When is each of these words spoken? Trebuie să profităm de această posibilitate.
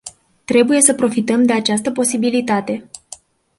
Trebuie 0.45 0.81
să 0.81 0.93
profităm 0.93 1.45
de 1.45 1.53
această 1.53 1.91
posibilitate. 1.91 2.89